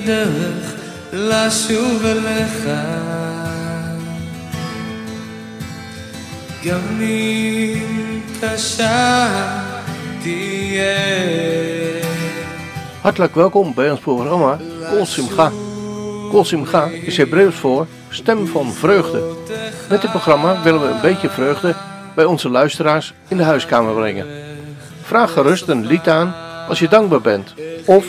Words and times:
הדרך 0.00 0.74
לשוב 1.12 2.04
אליך 2.04 2.68
גם 6.64 7.00
אם 7.00 8.20
קשה 8.40 9.28
תהיה 10.22 10.96
Hartelijk 13.02 13.34
welkom 13.34 13.74
bij 13.74 13.90
ons 13.90 14.00
programma 14.00 14.58
Kol 14.90 15.06
Simcha. 15.06 15.50
Kol 16.30 16.44
Simcha 16.44 16.88
is 17.02 17.16
Hebreeuws 17.16 17.54
voor 17.54 17.86
stem 18.08 18.46
van 18.46 18.72
vreugde. 18.72 19.22
Met 19.88 20.00
dit 20.00 20.10
programma 20.10 20.62
willen 20.62 20.80
we 20.80 20.86
een 20.86 21.00
beetje 21.00 21.30
vreugde 21.30 21.74
bij 22.14 22.24
onze 22.24 22.48
luisteraars 22.48 23.14
in 23.28 23.36
de 23.36 23.42
huiskamer 23.42 23.94
brengen. 23.94 24.26
Vraag 25.02 25.32
gerust 25.32 25.68
een 25.68 25.86
lied 25.86 26.08
aan 26.08 26.34
als 26.68 26.78
je 26.78 26.88
dankbaar 26.88 27.20
bent. 27.20 27.54
Of 27.84 28.04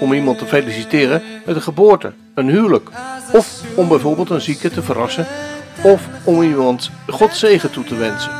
om 0.00 0.12
iemand 0.12 0.38
te 0.38 0.46
feliciteren 0.46 1.22
met 1.44 1.56
een 1.56 1.62
geboorte, 1.62 2.12
een 2.34 2.48
huwelijk. 2.48 2.90
Of 3.32 3.60
om 3.74 3.88
bijvoorbeeld 3.88 4.30
een 4.30 4.40
zieke 4.40 4.70
te 4.70 4.82
verrassen. 4.82 5.26
Of 5.82 6.02
om 6.24 6.42
iemand 6.42 6.90
God 7.06 7.36
zegen 7.36 7.70
toe 7.70 7.84
te 7.84 7.94
wensen. 7.94 8.30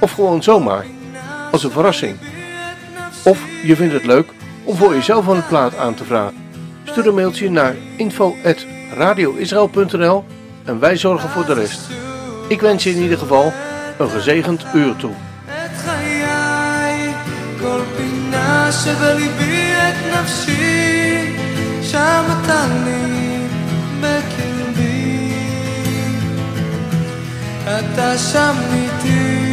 Of 0.00 0.12
gewoon 0.12 0.42
zomaar, 0.42 0.86
als 1.50 1.64
een 1.64 1.70
verrassing. 1.70 2.16
Of 3.24 3.40
je 3.62 3.76
vindt 3.76 3.94
het 3.94 4.06
leuk 4.06 4.28
om 4.64 4.76
voor 4.76 4.94
jezelf 4.94 5.26
een 5.26 5.46
plaat 5.46 5.76
aan 5.76 5.94
te 5.94 6.04
vragen. 6.04 6.36
Stuur 6.84 7.06
een 7.06 7.14
mailtje 7.14 7.50
naar 7.50 7.74
info.radioisrael.nl 7.96 10.24
en 10.64 10.78
wij 10.78 10.96
zorgen 10.96 11.28
voor 11.28 11.46
de 11.46 11.54
rest. 11.54 11.80
Ik 12.48 12.60
wens 12.60 12.84
je 12.84 12.90
in 12.90 13.02
ieder 13.02 13.18
geval 13.18 13.52
een 13.98 14.10
gezegend 14.10 14.64
uur 14.74 14.96
toe. 14.96 15.12
את 15.64 15.70
חיי, 15.84 17.12
כל 17.60 17.80
פינה 17.96 18.72
שבליבי 18.72 19.72
את 19.72 19.94
נפשי, 20.14 20.67
שם 21.91 22.23
אתה 22.43 22.65
לי 22.85 23.47
בקרבי. 24.01 25.33
אתה 27.65 28.17
שם 28.17 28.55
איתי. 28.73 29.49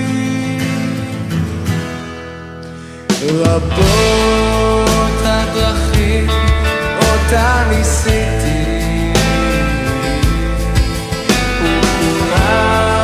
רבות 3.23 5.20
הדרכים 5.25 6.29
אותה 6.98 7.64
ניסיתי, 7.70 9.12
וכולן 11.62 12.95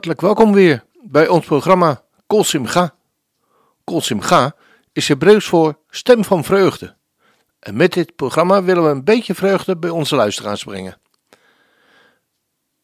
hartelijk 0.00 0.36
welkom 0.36 0.52
weer 0.52 0.84
bij 1.02 1.28
ons 1.28 1.46
programma 1.46 2.02
Kol 2.26 2.44
Simcha. 2.44 2.94
Kol 3.84 4.00
Simcha 4.00 4.54
is 4.92 5.08
Hebreeuws 5.08 5.46
voor 5.46 5.78
stem 5.88 6.24
van 6.24 6.44
vreugde. 6.44 6.96
En 7.58 7.76
met 7.76 7.92
dit 7.92 8.16
programma 8.16 8.62
willen 8.62 8.84
we 8.84 8.90
een 8.90 9.04
beetje 9.04 9.34
vreugde 9.34 9.76
bij 9.76 9.90
onze 9.90 10.16
luisteraars 10.16 10.64
brengen. 10.64 11.00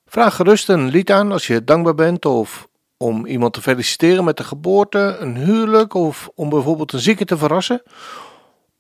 Vraag 0.07 0.37
gerust 0.37 0.69
een 0.69 0.89
lied 0.89 1.11
aan 1.11 1.33
als 1.33 1.47
je 1.47 1.65
dankbaar 1.65 1.95
bent 1.95 2.25
of 2.25 2.69
om 2.97 3.27
iemand 3.27 3.53
te 3.53 3.63
feliciteren 3.63 4.25
met 4.25 4.37
de 4.37 4.45
geboorte, 4.45 5.17
een 5.19 5.37
huwelijk 5.37 5.95
of 5.95 6.29
om 6.35 6.49
bijvoorbeeld 6.49 6.93
een 6.93 7.01
zieke 7.01 7.25
te 7.25 7.37
verrassen. 7.37 7.83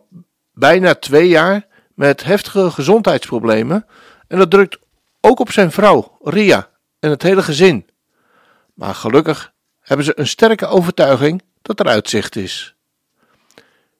bijna 0.54 0.96
twee 0.96 1.28
jaar 1.28 1.68
met 1.94 2.24
heftige 2.24 2.72
gezondheidsproblemen 2.72 3.86
en 4.28 4.38
dat 4.38 4.52
drukt 4.52 4.78
ook 5.22 5.40
op 5.40 5.52
zijn 5.52 5.72
vrouw 5.72 6.18
Ria 6.22 6.70
en 7.00 7.10
het 7.10 7.22
hele 7.22 7.44
gezin. 7.44 7.90
Maar 8.74 8.96
gelukkig 8.96 9.54
hebben 9.80 10.06
ze 10.06 10.20
een 10.20 10.28
sterke 10.28 10.68
overtuiging 10.68 11.44
dat 11.62 11.80
er 11.80 11.88
uitzicht 11.88 12.36
is. 12.36 12.76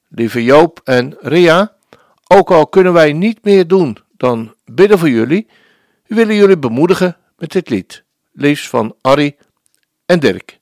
Lieve 0.08 0.44
Joop 0.44 0.80
en 0.84 1.16
Ria, 1.20 1.76
ook 2.26 2.50
al 2.50 2.66
kunnen 2.66 2.92
wij 2.92 3.12
niet 3.12 3.44
meer 3.44 3.66
doen 3.66 4.04
dan 4.16 4.54
bidden 4.64 4.98
voor 4.98 5.08
jullie, 5.08 5.46
we 6.06 6.14
willen 6.14 6.34
jullie 6.34 6.58
bemoedigen 6.58 7.16
met 7.36 7.52
dit 7.52 7.68
lied, 7.68 8.04
liefst 8.32 8.68
van 8.68 8.96
Arrie 9.00 9.36
en 10.06 10.20
Dirk. 10.20 10.58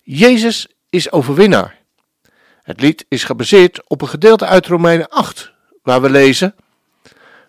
Jezus 0.00 0.68
is 0.90 1.12
overwinnaar. 1.12 1.82
Het 2.62 2.80
lied 2.80 3.04
is 3.08 3.24
gebaseerd 3.24 3.88
op 3.88 4.02
een 4.02 4.08
gedeelte 4.08 4.46
uit 4.46 4.66
Romeinen 4.66 5.08
8, 5.08 5.52
waar 5.82 6.02
we 6.02 6.10
lezen: 6.10 6.54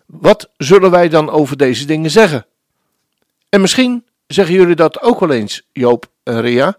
Wat 0.06 0.50
zullen 0.56 0.90
wij 0.90 1.08
dan 1.08 1.30
over 1.30 1.56
deze 1.56 1.86
dingen 1.86 2.10
zeggen? 2.10 2.46
En 3.48 3.60
misschien 3.60 4.06
zeggen 4.26 4.54
jullie 4.54 4.74
dat 4.74 5.02
ook 5.02 5.20
wel 5.20 5.30
eens, 5.30 5.62
Joop 5.72 6.10
en 6.22 6.40
Ria, 6.40 6.78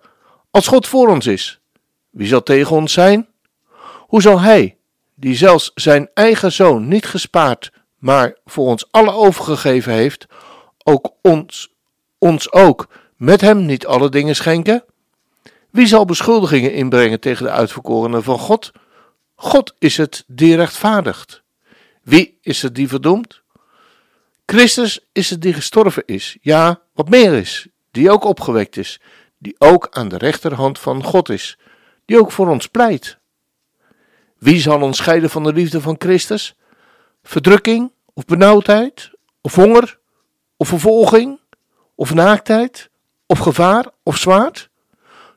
als 0.51 0.67
God 0.67 0.87
voor 0.87 1.07
ons 1.07 1.25
is. 1.27 1.59
Wie 2.09 2.27
zal 2.27 2.43
tegen 2.43 2.75
ons 2.75 2.93
zijn? 2.93 3.27
Hoe 4.07 4.21
zal 4.21 4.39
Hij, 4.39 4.77
die 5.15 5.35
zelfs 5.35 5.71
zijn 5.75 6.09
eigen 6.13 6.51
zoon 6.51 6.87
niet 6.87 7.05
gespaard, 7.05 7.71
maar 7.97 8.35
voor 8.45 8.67
ons 8.67 8.87
alle 8.91 9.11
overgegeven 9.11 9.93
heeft, 9.93 10.25
ook 10.83 11.11
ons, 11.21 11.73
ons 12.17 12.51
ook 12.51 12.87
met 13.15 13.41
Hem 13.41 13.65
niet 13.65 13.85
alle 13.85 14.09
dingen 14.09 14.35
schenken? 14.35 14.83
Wie 15.69 15.87
zal 15.87 16.05
beschuldigingen 16.05 16.73
inbrengen 16.73 17.19
tegen 17.19 17.45
de 17.45 17.51
uitverkorenen 17.51 18.23
van 18.23 18.39
God? 18.39 18.71
God 19.35 19.73
is 19.79 19.97
het 19.97 20.23
die 20.27 20.55
rechtvaardigt. 20.55 21.41
Wie 22.03 22.37
is 22.41 22.61
het 22.61 22.75
die 22.75 22.87
verdoemt? 22.87 23.41
Christus 24.45 24.99
is 25.11 25.29
het 25.29 25.41
die 25.41 25.53
gestorven 25.53 26.03
is, 26.05 26.37
ja, 26.41 26.81
wat 26.93 27.09
meer 27.09 27.33
is, 27.33 27.67
die 27.91 28.11
ook 28.11 28.23
opgewekt 28.23 28.77
is, 28.77 28.99
die 29.37 29.55
ook 29.57 29.87
aan 29.91 30.07
de 30.07 30.17
rechterhand 30.17 30.79
van 30.79 31.03
God 31.03 31.29
is, 31.29 31.57
die 32.05 32.19
ook 32.19 32.31
voor 32.31 32.47
ons 32.47 32.67
pleit. 32.67 33.17
Wie 34.37 34.59
zal 34.59 34.81
ons 34.81 34.97
scheiden 34.97 35.29
van 35.29 35.43
de 35.43 35.53
liefde 35.53 35.81
van 35.81 35.95
Christus? 35.99 36.55
Verdrukking 37.27 37.91
of 38.13 38.25
benauwdheid, 38.25 39.11
of 39.41 39.55
honger, 39.55 39.99
of 40.57 40.67
vervolging, 40.67 41.39
of 41.95 42.13
naaktheid, 42.13 42.89
of 43.25 43.39
gevaar, 43.39 43.85
of 44.03 44.17
zwaard? 44.17 44.69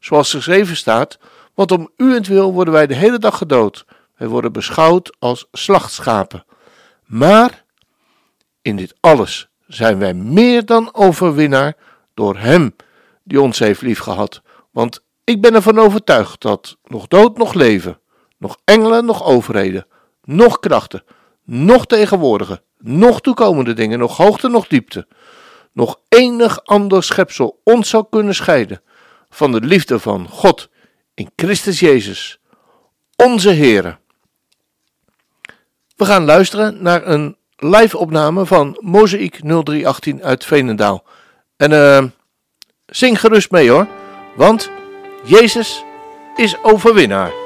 Zoals 0.01 0.31
geschreven 0.31 0.77
staat, 0.77 1.19
want 1.55 1.73
om 1.73 1.91
uwentwil 1.97 2.53
worden 2.53 2.75
wij 2.75 2.87
de 2.87 2.95
hele 2.95 3.19
dag 3.19 3.39
gedood. 3.39 3.85
Wij 4.17 4.29
worden 4.29 4.53
beschouwd 4.53 5.17
als 5.19 5.47
slachtschapen. 5.53 6.45
Maar 7.05 7.65
in 8.63 8.77
dit 8.77 8.95
alles 9.01 9.49
zijn 9.67 9.99
wij 9.99 10.15
meer 10.15 10.65
dan 10.65 10.95
overwinnaar 10.95 11.77
door 12.15 12.37
Hem 12.37 12.77
die 13.23 13.41
ons 13.41 13.59
heeft 13.59 13.83
liefgehad. 13.83 14.43
Want 14.71 15.03
ik 15.25 15.41
ben 15.41 15.55
ervan 15.55 15.79
overtuigd 15.79 16.41
dat 16.41 16.77
nog 16.85 17.09
dood, 17.09 17.39
nog 17.39 17.55
leven, 17.55 18.01
nog 18.39 18.57
engelen, 18.65 19.05
nog 19.05 19.25
overheden, 19.25 19.87
nog 20.23 20.61
krachten, 20.61 21.05
nog 21.51 21.87
tegenwoordige, 21.87 22.63
nog 22.79 23.21
toekomende 23.21 23.73
dingen, 23.73 23.99
nog 23.99 24.17
hoogte, 24.17 24.49
nog 24.49 24.67
diepte, 24.67 25.07
nog 25.73 26.01
enig 26.09 26.65
ander 26.65 27.03
schepsel 27.03 27.61
ons 27.65 27.89
zou 27.89 28.05
kunnen 28.11 28.35
scheiden 28.35 28.83
van 29.31 29.53
de 29.53 29.61
liefde 29.61 29.99
van 29.99 30.29
God 30.29 30.69
in 31.15 31.31
Christus 31.37 31.81
Jezus, 31.81 32.41
onze 33.17 33.53
Heere. 33.53 33.99
We 35.97 36.05
gaan 36.05 36.25
luisteren 36.25 36.83
naar 36.83 37.07
een 37.07 37.37
live 37.57 37.99
opname 37.99 38.47
van 38.47 38.77
Mozaïek 38.81 39.41
0318 39.43 40.23
uit 40.23 40.45
Veenendaal. 40.45 41.05
En 41.57 41.71
uh, 41.71 42.05
zing 42.87 43.21
gerust 43.21 43.51
mee 43.51 43.71
hoor, 43.71 43.87
want 44.37 44.71
Jezus 45.25 45.85
is 46.37 46.57
overwinnaar. 46.63 47.40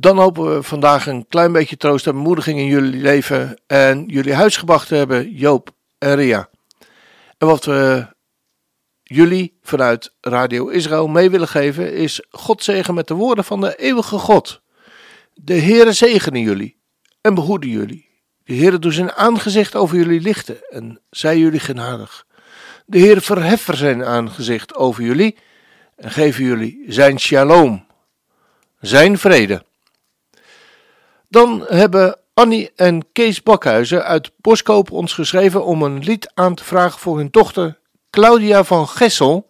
Dan 0.00 0.18
hopen 0.18 0.54
we 0.54 0.62
vandaag 0.62 1.06
een 1.06 1.26
klein 1.28 1.52
beetje 1.52 1.76
troost 1.76 2.06
en 2.06 2.12
bemoediging 2.12 2.58
in 2.58 2.66
jullie 2.66 3.00
leven 3.00 3.60
en 3.66 4.04
jullie 4.06 4.34
huisgebracht 4.34 4.88
te 4.88 4.94
hebben, 4.94 5.32
Joop 5.32 5.70
en 5.98 6.14
Ria. 6.14 6.48
En 7.38 7.46
wat 7.46 7.64
we 7.64 8.06
jullie 9.02 9.58
vanuit 9.62 10.14
Radio 10.20 10.68
Israël 10.68 11.08
mee 11.08 11.30
willen 11.30 11.48
geven 11.48 11.92
is 11.92 12.26
God 12.30 12.64
zegen 12.64 12.94
met 12.94 13.08
de 13.08 13.14
woorden 13.14 13.44
van 13.44 13.60
de 13.60 13.76
eeuwige 13.76 14.18
God. 14.18 14.60
De 15.34 15.60
Heere 15.60 15.92
zegene 15.92 16.40
jullie 16.40 16.76
en 17.20 17.34
behoede 17.34 17.70
jullie. 17.70 18.08
De 18.44 18.54
Heere 18.54 18.78
doet 18.78 18.94
zijn 18.94 19.12
aangezicht 19.12 19.74
over 19.74 19.96
jullie 19.96 20.20
lichten 20.20 20.70
en 20.70 21.00
zij 21.10 21.38
jullie 21.38 21.60
genadig. 21.60 22.26
De 22.86 22.98
Heer 22.98 23.20
verheffen 23.20 23.76
zijn 23.76 24.04
aangezicht 24.04 24.74
over 24.74 25.02
jullie 25.02 25.36
en 25.96 26.10
geven 26.10 26.44
jullie 26.44 26.84
zijn 26.88 27.18
shalom, 27.18 27.86
zijn 28.80 29.18
vrede. 29.18 29.68
Dan 31.30 31.64
hebben 31.68 32.18
Annie 32.34 32.70
en 32.76 33.12
Kees 33.12 33.42
Bakhuizen 33.42 34.04
uit 34.04 34.30
Boskoop 34.36 34.90
ons 34.90 35.12
geschreven 35.12 35.64
om 35.64 35.82
een 35.82 35.98
lied 35.98 36.30
aan 36.34 36.54
te 36.54 36.64
vragen 36.64 37.00
voor 37.00 37.16
hun 37.16 37.28
dochter 37.30 37.78
Claudia 38.10 38.64
van 38.64 38.88
Gessel 38.88 39.46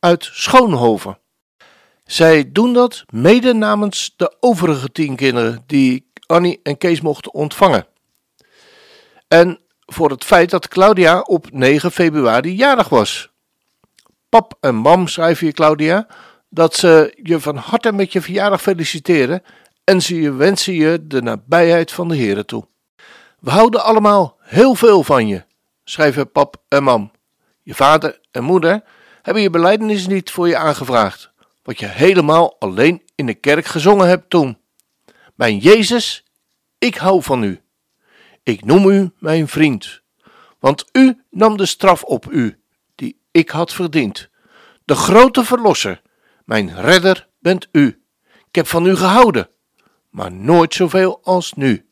uit 0.00 0.28
Schoonhoven. 0.32 1.18
Zij 2.04 2.52
doen 2.52 2.72
dat 2.72 3.04
mede 3.10 3.54
namens 3.54 4.14
de 4.16 4.36
overige 4.40 4.92
tien 4.92 5.16
kinderen 5.16 5.62
die 5.66 6.10
Annie 6.26 6.60
en 6.62 6.78
Kees 6.78 7.00
mochten 7.00 7.34
ontvangen. 7.34 7.86
En 9.28 9.60
voor 9.86 10.10
het 10.10 10.24
feit 10.24 10.50
dat 10.50 10.68
Claudia 10.68 11.20
op 11.20 11.46
9 11.52 11.90
februari 11.90 12.54
jarig 12.54 12.88
was. 12.88 13.30
Pap 14.28 14.56
en 14.60 14.74
mam 14.74 15.08
schrijven 15.08 15.46
je 15.46 15.52
Claudia 15.52 16.06
dat 16.48 16.74
ze 16.74 17.18
je 17.22 17.40
van 17.40 17.56
harte 17.56 17.92
met 17.92 18.12
je 18.12 18.20
verjaardag 18.20 18.62
feliciteren 18.62 19.42
en 19.84 20.02
ze 20.02 20.32
wensen 20.32 20.74
je 20.74 21.06
de 21.06 21.22
nabijheid 21.22 21.92
van 21.92 22.08
de 22.08 22.16
Here 22.16 22.44
toe. 22.44 22.66
We 23.40 23.50
houden 23.50 23.84
allemaal 23.84 24.36
heel 24.40 24.74
veel 24.74 25.02
van 25.02 25.28
je, 25.28 25.44
schrijven 25.84 26.30
pap 26.30 26.56
en 26.68 26.82
mam. 26.82 27.12
Je 27.62 27.74
vader 27.74 28.20
en 28.30 28.44
moeder 28.44 28.82
hebben 29.22 29.42
je 29.42 29.50
beleidenis 29.50 30.06
niet 30.06 30.30
voor 30.30 30.48
je 30.48 30.56
aangevraagd, 30.56 31.32
wat 31.62 31.78
je 31.78 31.86
helemaal 31.86 32.56
alleen 32.58 33.02
in 33.14 33.26
de 33.26 33.34
kerk 33.34 33.66
gezongen 33.66 34.08
hebt 34.08 34.30
toen. 34.30 34.58
Mijn 35.34 35.58
Jezus, 35.58 36.24
ik 36.78 36.96
hou 36.96 37.22
van 37.22 37.42
u. 37.42 37.60
Ik 38.42 38.64
noem 38.64 38.88
u 38.88 39.10
mijn 39.18 39.48
vriend, 39.48 40.02
want 40.58 40.84
u 40.92 41.22
nam 41.30 41.56
de 41.56 41.66
straf 41.66 42.02
op 42.02 42.26
u, 42.30 42.60
die 42.94 43.20
ik 43.30 43.50
had 43.50 43.72
verdiend. 43.72 44.28
De 44.84 44.94
grote 44.94 45.44
verlosser, 45.44 46.02
mijn 46.44 46.80
redder 46.80 47.28
bent 47.38 47.68
u. 47.72 48.02
Ik 48.48 48.54
heb 48.54 48.66
van 48.66 48.86
u 48.86 48.96
gehouden, 48.96 49.48
maar 50.14 50.32
nooit 50.32 50.74
zoveel 50.74 51.20
als 51.22 51.52
nu. 51.52 51.86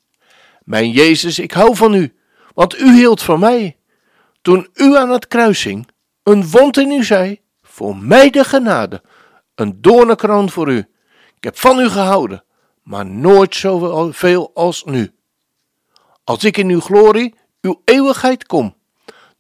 Mijn 0.65 0.91
Jezus, 0.91 1.39
ik 1.39 1.53
hou 1.53 1.77
van 1.77 1.95
u, 1.95 2.15
want 2.55 2.79
u 2.79 2.95
hield 2.95 3.23
van 3.23 3.41
mij. 3.41 3.77
Toen 4.43 4.69
u 4.75 4.97
aan 4.97 5.11
het 5.11 5.29
kruis 5.29 5.63
hing, 5.63 5.89
een 6.23 6.51
wond 6.51 6.77
in 6.77 6.91
uw 6.91 7.03
zij, 7.03 7.41
voor 7.63 7.97
mij 7.97 8.31
de 8.31 8.45
genade, 8.45 9.03
een 9.55 9.81
doornenkroon 9.81 10.51
voor 10.51 10.71
u. 10.71 10.79
Ik 11.37 11.45
heb 11.45 11.59
van 11.59 11.79
u 11.79 11.89
gehouden, 11.89 12.45
maar 12.83 13.07
nooit 13.07 13.55
zoveel 13.55 14.51
als 14.55 14.85
nu. 14.85 15.15
Als 16.25 16.45
ik 16.45 16.57
in 16.57 16.69
uw 16.69 16.81
glorie, 16.81 17.35
uw 17.61 17.83
eeuwigheid 17.85 18.47
kom, 18.47 18.75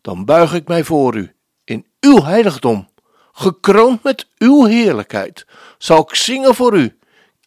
dan 0.00 0.24
buig 0.24 0.54
ik 0.54 0.68
mij 0.68 0.84
voor 0.84 1.16
u 1.16 1.34
in 1.64 1.86
uw 2.00 2.22
heiligdom. 2.22 2.88
Gekroond 3.32 4.02
met 4.02 4.28
uw 4.38 4.64
heerlijkheid 4.64 5.46
zal 5.78 6.00
ik 6.00 6.14
zingen 6.14 6.54
voor 6.54 6.76
u. 6.76 6.96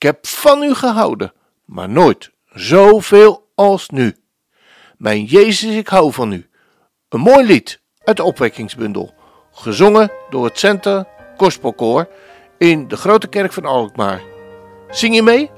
Ik 0.05 0.11
heb 0.11 0.27
van 0.27 0.63
u 0.63 0.73
gehouden, 0.73 1.33
maar 1.65 1.89
nooit 1.89 2.31
zoveel 2.53 3.51
als 3.55 3.89
nu. 3.89 4.15
Mijn 4.97 5.23
Jezus, 5.23 5.75
ik 5.75 5.87
hou 5.87 6.13
van 6.13 6.31
u. 6.31 6.49
Een 7.09 7.19
mooi 7.19 7.45
lied 7.45 7.81
uit 8.03 8.17
de 8.17 8.23
opwekkingsbundel, 8.23 9.13
gezongen 9.51 10.11
door 10.29 10.45
het 10.45 10.59
Center 10.59 11.07
Gospelkoor 11.37 12.07
in 12.57 12.87
de 12.87 12.97
Grote 12.97 13.27
Kerk 13.27 13.53
van 13.53 13.65
Alkmaar. 13.65 14.21
Zing 14.89 15.15
je 15.15 15.21
mee? 15.21 15.51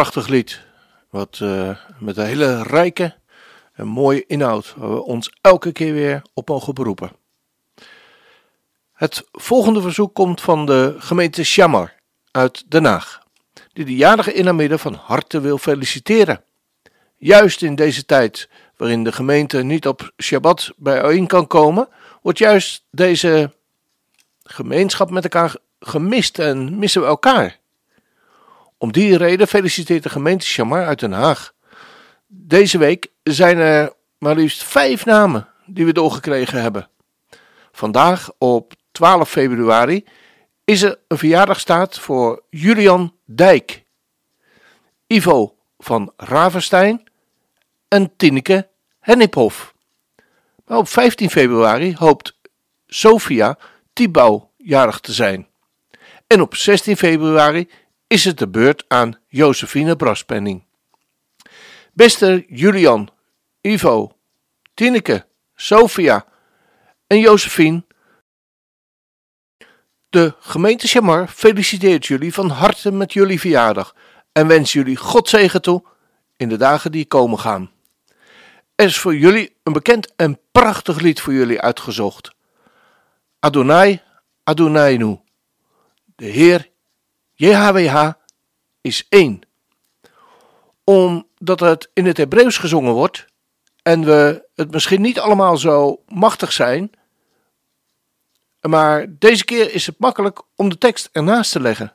Prachtig 0.00 0.28
lied. 0.28 0.60
Wat 1.10 1.38
eh, 1.42 1.76
met 1.98 2.16
een 2.16 2.26
hele 2.26 2.62
rijke 2.62 3.14
en 3.72 3.86
mooie 3.86 4.24
inhoud. 4.26 4.74
Waar 4.76 4.94
we 4.94 5.02
ons 5.02 5.32
elke 5.40 5.72
keer 5.72 5.92
weer 5.92 6.22
op 6.34 6.48
mogen 6.48 6.74
beroepen. 6.74 7.10
Het 8.92 9.24
volgende 9.32 9.80
verzoek 9.80 10.14
komt 10.14 10.40
van 10.40 10.66
de 10.66 10.94
gemeente 10.98 11.44
Shamar 11.44 11.94
uit 12.30 12.70
Den 12.70 12.84
Haag. 12.84 13.22
Die 13.72 13.84
de 13.84 13.96
jarige 13.96 14.34
inamidden 14.34 14.78
van 14.78 14.94
harte 14.94 15.40
wil 15.40 15.58
feliciteren. 15.58 16.42
Juist 17.16 17.62
in 17.62 17.74
deze 17.74 18.04
tijd 18.04 18.48
waarin 18.76 19.04
de 19.04 19.12
gemeente 19.12 19.62
niet 19.62 19.86
op 19.86 20.12
Shabbat 20.22 20.72
bijeen 20.76 21.26
kan 21.26 21.46
komen, 21.46 21.88
wordt 22.22 22.38
juist 22.38 22.84
deze 22.90 23.52
gemeenschap 24.42 25.10
met 25.10 25.24
elkaar 25.24 25.56
gemist 25.80 26.38
en 26.38 26.78
missen 26.78 27.00
we 27.00 27.06
elkaar. 27.06 27.59
Om 28.82 28.92
die 28.92 29.16
reden 29.16 29.48
feliciteert 29.48 30.02
de 30.02 30.08
gemeente 30.08 30.46
Chamar 30.46 30.86
uit 30.86 31.00
Den 31.00 31.12
Haag. 31.12 31.52
Deze 32.26 32.78
week 32.78 33.06
zijn 33.22 33.58
er 33.58 33.92
maar 34.18 34.34
liefst 34.34 34.64
vijf 34.64 35.04
namen 35.04 35.48
die 35.66 35.84
we 35.84 35.92
doorgekregen 35.92 36.62
hebben. 36.62 36.88
Vandaag 37.72 38.30
op 38.38 38.72
12 38.92 39.30
februari 39.30 40.04
is 40.64 40.82
er 40.82 40.98
een 41.08 41.18
verjaardagstaat 41.18 41.98
voor 41.98 42.42
Julian 42.50 43.14
Dijk, 43.24 43.84
Ivo 45.06 45.56
van 45.78 46.12
Ravenstein 46.16 47.08
en 47.88 48.16
Tineke 48.16 48.68
Henniphoff. 49.00 49.74
Maar 50.66 50.78
op 50.78 50.88
15 50.88 51.30
februari 51.30 51.94
hoopt 51.98 52.38
Sophia 52.86 53.58
Tibau 53.92 54.42
jarig 54.56 55.00
te 55.00 55.12
zijn. 55.12 55.48
En 56.26 56.40
op 56.40 56.54
16 56.54 56.96
februari 56.96 57.68
is 58.10 58.24
het 58.24 58.38
de 58.38 58.48
beurt 58.48 58.84
aan 58.88 59.18
Josephine 59.28 59.96
Braspenning. 59.96 60.64
Beste 61.92 62.44
Julian, 62.48 63.10
Ivo, 63.60 64.16
Tineke, 64.74 65.26
Sophia 65.54 66.26
en 67.06 67.18
Josephine. 67.18 67.84
De 70.08 70.34
gemeente 70.40 70.86
Chamar 70.86 71.28
feliciteert 71.28 72.06
jullie 72.06 72.34
van 72.34 72.48
harte 72.48 72.92
met 72.92 73.12
jullie 73.12 73.40
verjaardag 73.40 73.94
en 74.32 74.46
wens 74.46 74.72
jullie 74.72 74.96
Godzegen 74.96 75.62
toe 75.62 75.82
in 76.36 76.48
de 76.48 76.56
dagen 76.56 76.92
die 76.92 77.06
komen 77.06 77.38
gaan. 77.38 77.70
Er 78.74 78.86
is 78.86 78.98
voor 78.98 79.16
jullie 79.16 79.56
een 79.62 79.72
bekend 79.72 80.14
en 80.16 80.40
prachtig 80.52 81.00
lied 81.00 81.20
voor 81.20 81.32
jullie 81.32 81.60
uitgezocht. 81.60 82.34
Adonai, 83.40 84.00
Adonai 84.44 85.18
De 86.16 86.26
Heer, 86.26 86.69
JHWH, 87.40 88.10
is 88.80 89.06
één. 89.08 89.40
Omdat 90.84 91.60
het 91.60 91.90
in 91.92 92.06
het 92.06 92.16
Hebreeuws 92.16 92.58
gezongen 92.58 92.92
wordt 92.92 93.26
en 93.82 94.04
we 94.04 94.48
het 94.54 94.70
misschien 94.70 95.00
niet 95.00 95.18
allemaal 95.18 95.56
zo 95.56 96.02
machtig 96.08 96.52
zijn, 96.52 96.90
maar 98.60 99.06
deze 99.18 99.44
keer 99.44 99.74
is 99.74 99.86
het 99.86 99.98
makkelijk 99.98 100.42
om 100.56 100.68
de 100.68 100.78
tekst 100.78 101.08
ernaast 101.12 101.52
te 101.52 101.60
leggen. 101.60 101.94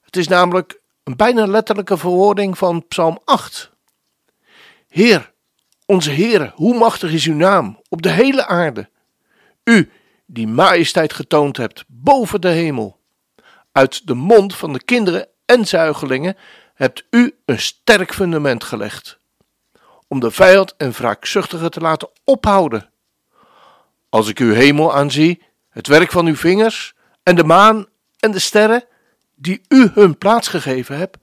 Het 0.00 0.16
is 0.16 0.28
namelijk 0.28 0.80
een 1.04 1.16
bijna 1.16 1.46
letterlijke 1.46 1.96
verwoording 1.96 2.58
van 2.58 2.86
Psalm 2.88 3.20
8. 3.24 3.70
Heer, 4.88 5.32
onze 5.86 6.10
Heer, 6.10 6.52
hoe 6.54 6.78
machtig 6.78 7.12
is 7.12 7.26
uw 7.26 7.34
naam 7.34 7.80
op 7.88 8.02
de 8.02 8.10
hele 8.10 8.46
aarde. 8.46 8.88
U, 9.64 9.90
die 10.26 10.46
majesteit 10.46 11.12
getoond 11.12 11.56
hebt 11.56 11.84
boven 11.86 12.40
de 12.40 12.48
hemel. 12.48 12.95
Uit 13.76 14.06
de 14.06 14.14
mond 14.14 14.56
van 14.56 14.72
de 14.72 14.82
kinderen 14.84 15.28
en 15.46 15.66
zuigelingen 15.66 16.36
hebt 16.74 17.04
u 17.10 17.36
een 17.44 17.58
sterk 17.58 18.14
fundament 18.14 18.64
gelegd. 18.64 19.18
Om 20.08 20.20
de 20.20 20.30
vijand 20.30 20.74
en 20.76 20.90
wraakzuchtige 20.90 21.68
te 21.68 21.80
laten 21.80 22.08
ophouden. 22.24 22.90
Als 24.08 24.28
ik 24.28 24.38
uw 24.38 24.52
hemel 24.52 24.94
aanzie, 24.94 25.42
het 25.70 25.86
werk 25.86 26.10
van 26.10 26.26
uw 26.26 26.36
vingers 26.36 26.94
en 27.22 27.36
de 27.36 27.44
maan 27.44 27.86
en 28.18 28.30
de 28.30 28.38
sterren, 28.38 28.84
die 29.34 29.60
u 29.68 29.90
hun 29.94 30.18
plaats 30.18 30.48
gegeven 30.48 30.96
hebt, 30.98 31.16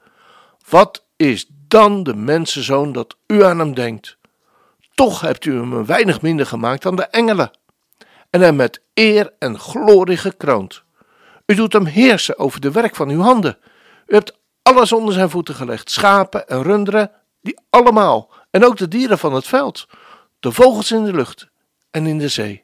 wat 0.69 1.05
is 1.15 1.45
dan 1.49 2.03
de 2.03 2.15
mensenzoon 2.15 2.91
dat 2.91 3.15
u 3.27 3.43
aan 3.43 3.59
hem 3.59 3.73
denkt? 3.73 4.17
Toch 4.95 5.21
hebt 5.21 5.45
u 5.45 5.55
hem 5.55 5.73
een 5.73 5.85
weinig 5.85 6.21
minder 6.21 6.45
gemaakt 6.45 6.81
dan 6.81 6.95
de 6.95 7.05
engelen 7.05 7.51
en 8.29 8.41
hem 8.41 8.55
met 8.55 8.81
eer 8.93 9.33
en 9.39 9.59
glorie 9.59 10.17
gekroond. 10.17 10.83
U 11.45 11.55
doet 11.55 11.73
hem 11.73 11.85
heersen 11.85 12.37
over 12.37 12.61
de 12.61 12.71
werk 12.71 12.95
van 12.95 13.09
uw 13.09 13.21
handen. 13.21 13.57
U 14.05 14.13
hebt 14.15 14.39
alles 14.61 14.91
onder 14.91 15.13
zijn 15.13 15.29
voeten 15.29 15.55
gelegd, 15.55 15.91
schapen 15.91 16.47
en 16.47 16.63
runderen, 16.63 17.11
die 17.41 17.59
allemaal, 17.69 18.31
en 18.49 18.65
ook 18.65 18.77
de 18.77 18.87
dieren 18.87 19.17
van 19.19 19.33
het 19.33 19.47
veld, 19.47 19.87
de 20.39 20.51
vogels 20.51 20.91
in 20.91 21.03
de 21.03 21.13
lucht 21.13 21.47
en 21.91 22.07
in 22.07 22.17
de 22.17 22.27
zee. 22.27 22.63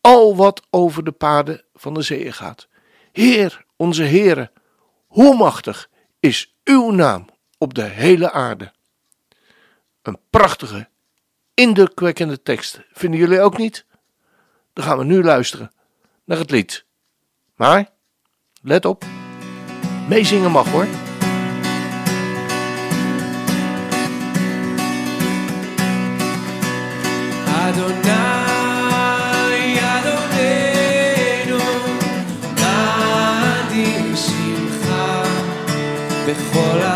Al 0.00 0.36
wat 0.36 0.62
over 0.70 1.04
de 1.04 1.12
paden 1.12 1.64
van 1.74 1.94
de 1.94 2.02
zee 2.02 2.32
gaat. 2.32 2.68
Heer, 3.12 3.64
onze 3.76 4.02
Heere, 4.02 4.50
hoe 5.06 5.36
machtig 5.36 5.90
is 6.20 6.56
uw 6.64 6.90
naam 6.90 7.26
op 7.58 7.74
de 7.74 7.82
hele 7.82 8.32
aarde. 8.32 8.72
Een 10.02 10.18
prachtige, 10.30 10.88
indrukwekkende 11.54 12.42
tekst, 12.42 12.80
vinden 12.92 13.20
jullie 13.20 13.40
ook 13.40 13.58
niet? 13.58 13.86
Dan 14.72 14.84
gaan 14.84 14.98
we 14.98 15.04
nu 15.04 15.22
luisteren 15.22 15.72
naar 16.24 16.38
het 16.38 16.50
lied. 16.50 16.84
Maar, 17.54 17.90
let 18.65 18.85
op, 18.85 19.05
meezingen 20.09 20.51
mag 20.51 20.67
hoor. 20.67 20.87
Adonai, 28.31 29.79
Adonenu, 29.79 31.61
nadir 32.61 34.15
שמך 34.15 34.85
בכל 36.27 36.79
הארץ, 36.81 36.94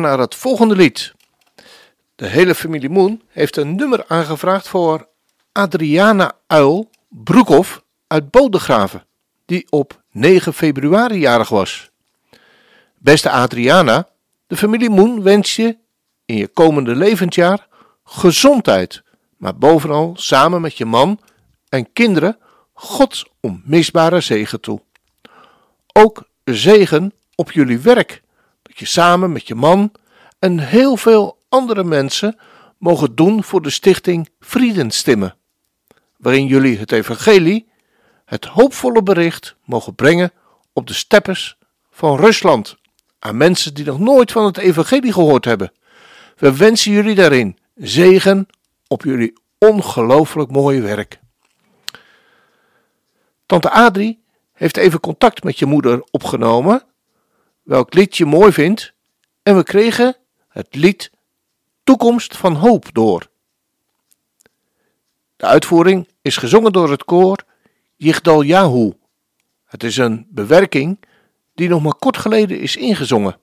naar 0.00 0.18
het 0.18 0.34
volgende 0.34 0.76
lied. 0.76 1.12
De 2.14 2.26
hele 2.26 2.54
familie 2.54 2.90
Moon 2.90 3.22
heeft 3.28 3.56
een 3.56 3.74
nummer 3.74 4.04
aangevraagd 4.06 4.68
voor 4.68 5.08
Adriana 5.52 6.32
Uil 6.46 6.90
Broekhoff 7.08 7.82
uit 8.06 8.30
Bodegraven, 8.30 9.04
die 9.44 9.66
op 9.70 10.02
9 10.10 10.54
februari 10.54 11.18
jarig 11.18 11.48
was. 11.48 11.90
Beste 12.98 13.30
Adriana, 13.30 14.08
de 14.46 14.56
familie 14.56 14.90
Moon 14.90 15.22
wens 15.22 15.56
je 15.56 15.76
in 16.24 16.36
je 16.36 16.48
komende 16.48 16.94
levensjaar 16.96 17.66
gezondheid, 18.04 19.02
maar 19.36 19.56
bovenal 19.56 20.12
samen 20.16 20.60
met 20.60 20.76
je 20.76 20.84
man 20.84 21.20
en 21.68 21.92
kinderen 21.92 22.38
Gods 22.72 23.26
onmisbare 23.40 24.20
zegen 24.20 24.60
toe. 24.60 24.80
Ook 25.92 26.28
zegen 26.44 27.12
op 27.34 27.52
jullie 27.52 27.78
werk, 27.78 28.22
je 28.78 28.86
samen 28.86 29.32
met 29.32 29.46
je 29.46 29.54
man 29.54 29.92
en 30.38 30.58
heel 30.58 30.96
veel 30.96 31.38
andere 31.48 31.84
mensen 31.84 32.38
mogen 32.78 33.14
doen 33.14 33.44
voor 33.44 33.62
de 33.62 33.70
stichting 33.70 34.28
Vriendenstimmen, 34.40 35.36
waarin 36.16 36.46
jullie 36.46 36.78
het 36.78 36.92
evangelie, 36.92 37.68
het 38.24 38.44
hoopvolle 38.44 39.02
bericht, 39.02 39.56
mogen 39.64 39.94
brengen 39.94 40.32
op 40.72 40.86
de 40.86 40.94
steppes 40.94 41.58
van 41.90 42.16
Rusland 42.16 42.76
aan 43.18 43.36
mensen 43.36 43.74
die 43.74 43.84
nog 43.84 43.98
nooit 43.98 44.32
van 44.32 44.44
het 44.44 44.58
evangelie 44.58 45.12
gehoord 45.12 45.44
hebben. 45.44 45.72
We 46.36 46.56
wensen 46.56 46.92
jullie 46.92 47.14
daarin 47.14 47.58
zegen 47.74 48.46
op 48.86 49.02
jullie 49.02 49.32
ongelooflijk 49.58 50.50
mooie 50.50 50.80
werk. 50.80 51.20
Tante 53.46 53.70
Adrie 53.70 54.24
heeft 54.52 54.76
even 54.76 55.00
contact 55.00 55.44
met 55.44 55.58
je 55.58 55.66
moeder 55.66 56.02
opgenomen, 56.10 56.82
welk 57.68 57.94
lied 57.94 58.16
je 58.16 58.24
mooi 58.24 58.52
vindt, 58.52 58.92
en 59.42 59.56
we 59.56 59.62
kregen 59.62 60.16
het 60.48 60.74
lied 60.74 61.10
Toekomst 61.84 62.36
van 62.36 62.54
Hoop 62.54 62.94
door. 62.94 63.28
De 65.36 65.46
uitvoering 65.46 66.08
is 66.22 66.36
gezongen 66.36 66.72
door 66.72 66.90
het 66.90 67.04
koor 67.04 67.44
Yigdal 67.96 68.42
Yahu. 68.42 68.92
Het 69.64 69.82
is 69.84 69.96
een 69.96 70.26
bewerking 70.30 70.98
die 71.54 71.68
nog 71.68 71.82
maar 71.82 71.94
kort 71.94 72.16
geleden 72.16 72.60
is 72.60 72.76
ingezongen. 72.76 73.38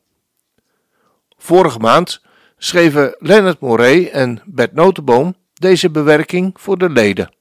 Vorige 1.37 1.79
maand 1.79 2.21
schreven 2.57 3.15
Leonard 3.19 3.59
Moret 3.59 4.09
en 4.09 4.41
Bert 4.45 4.73
Notenboom 4.73 5.35
deze 5.53 5.89
bewerking 5.89 6.51
voor 6.59 6.77
de 6.77 6.89
leden. 6.89 7.33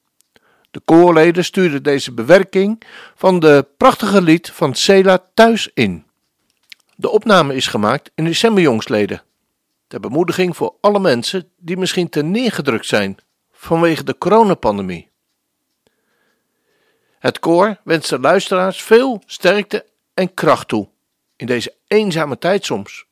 De 0.70 0.80
koorleden 0.84 1.44
stuurden 1.44 1.82
deze 1.82 2.12
bewerking 2.12 2.82
van 3.14 3.40
de 3.40 3.66
prachtige 3.76 4.22
lied 4.22 4.50
van 4.50 4.74
Sela 4.74 5.24
thuis 5.34 5.70
in. 5.74 6.03
De 6.96 7.10
opname 7.10 7.54
is 7.54 7.66
gemaakt 7.66 8.10
in 8.14 8.24
december 8.24 8.62
jongsleden. 8.62 9.22
Ter 9.86 10.00
bemoediging 10.00 10.56
voor 10.56 10.74
alle 10.80 11.00
mensen 11.00 11.50
die 11.56 11.76
misschien 11.76 12.08
te 12.08 12.22
neergedrukt 12.22 12.86
zijn 12.86 13.16
vanwege 13.52 14.04
de 14.04 14.18
coronapandemie. 14.18 15.10
Het 17.18 17.38
koor 17.38 17.80
wenst 17.84 18.08
de 18.08 18.18
luisteraars 18.18 18.82
veel 18.82 19.22
sterkte 19.26 19.86
en 20.14 20.34
kracht 20.34 20.68
toe 20.68 20.88
in 21.36 21.46
deze 21.46 21.74
eenzame 21.86 22.38
tijd 22.38 22.64
soms. 22.64 23.06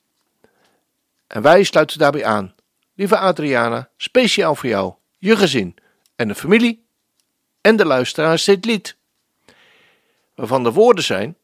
En 1.26 1.42
wij 1.42 1.62
sluiten 1.62 1.98
daarbij 1.98 2.24
aan. 2.24 2.54
Lieve 2.94 3.18
Adriana, 3.18 3.88
speciaal 3.96 4.54
voor 4.54 4.68
jou, 4.68 4.94
je 5.18 5.36
gezin 5.36 5.76
en 6.16 6.28
de 6.28 6.34
familie 6.34 6.84
en 7.60 7.76
de 7.76 7.84
luisteraars 7.84 8.44
dit 8.44 8.64
lied. 8.64 8.96
Waarvan 10.34 10.62
de 10.62 10.72
woorden 10.72 11.04
zijn: 11.04 11.36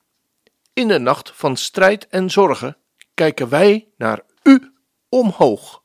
In 0.79 0.89
de 0.89 0.99
nacht 0.99 1.33
van 1.35 1.57
strijd 1.57 2.09
en 2.09 2.31
zorgen 2.31 2.77
kijken 3.15 3.49
wij 3.49 3.89
naar 3.97 4.21
u 4.43 4.73
omhoog, 5.09 5.83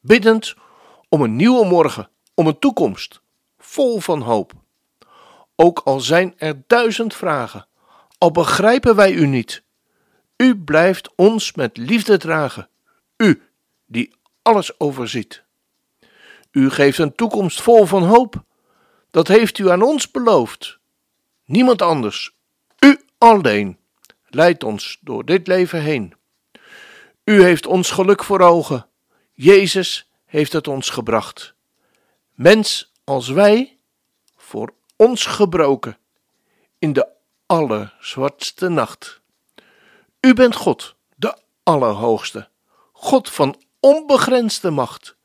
biddend 0.00 0.54
om 1.08 1.22
een 1.22 1.36
nieuwe 1.36 1.66
morgen, 1.66 2.10
om 2.34 2.46
een 2.46 2.58
toekomst 2.58 3.20
vol 3.58 4.00
van 4.00 4.20
hoop. 4.20 4.52
Ook 5.56 5.78
al 5.84 6.00
zijn 6.00 6.34
er 6.36 6.62
duizend 6.66 7.14
vragen, 7.14 7.66
al 8.18 8.30
begrijpen 8.30 8.96
wij 8.96 9.12
u 9.12 9.26
niet, 9.26 9.62
u 10.36 10.56
blijft 10.56 11.10
ons 11.14 11.54
met 11.54 11.76
liefde 11.76 12.16
dragen, 12.16 12.68
u 13.16 13.42
die 13.86 14.14
alles 14.42 14.80
overziet. 14.80 15.42
U 16.50 16.70
geeft 16.70 16.98
een 16.98 17.14
toekomst 17.14 17.62
vol 17.62 17.84
van 17.84 18.02
hoop, 18.02 18.44
dat 19.10 19.28
heeft 19.28 19.58
u 19.58 19.70
aan 19.70 19.82
ons 19.82 20.10
beloofd. 20.10 20.78
Niemand 21.44 21.82
anders, 21.82 22.34
u 22.78 23.00
alleen, 23.18 23.78
leidt 24.28 24.64
ons 24.64 24.98
door 25.00 25.24
dit 25.24 25.46
leven 25.46 25.82
heen. 25.82 26.14
U 27.24 27.42
heeft 27.42 27.66
ons 27.66 27.90
geluk 27.90 28.24
voor 28.24 28.40
ogen, 28.40 28.86
Jezus 29.32 30.10
heeft 30.24 30.52
het 30.52 30.68
ons 30.68 30.90
gebracht. 30.90 31.54
Mens 32.34 32.92
als 33.04 33.28
wij, 33.28 33.78
voor 34.36 34.74
ons 34.96 35.26
gebroken, 35.26 35.98
in 36.78 36.92
de 36.92 37.08
allerzwartste 37.46 38.68
nacht. 38.68 39.20
U 40.20 40.34
bent 40.34 40.54
God, 40.54 40.94
de 41.14 41.38
Allerhoogste, 41.62 42.48
God 42.92 43.30
van 43.30 43.62
onbegrensde 43.80 44.70
macht. 44.70 45.16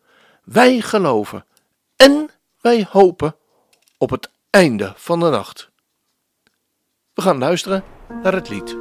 Wij 0.44 0.82
geloven 0.82 1.46
en 1.96 2.30
wij 2.62 2.88
hopen 2.90 3.36
op 3.98 4.10
het 4.10 4.30
einde 4.50 4.94
van 4.96 5.20
de 5.20 5.30
nacht. 5.30 5.72
We 7.14 7.22
gaan 7.22 7.38
luisteren 7.38 7.84
naar 8.24 8.34
het 8.34 8.50
lied. 8.50 8.78